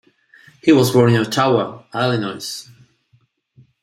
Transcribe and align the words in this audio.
He 0.63 0.71
was 0.71 0.89
born 0.89 1.13
in 1.13 1.21
Ottawa, 1.21 1.83
Illinois. 1.93 2.67